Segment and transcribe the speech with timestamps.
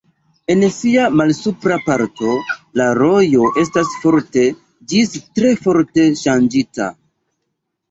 [0.51, 2.31] En sia malsupra parto
[2.81, 4.47] la rojo estas forte
[4.95, 6.91] ĝis tre forte ŝanĝita.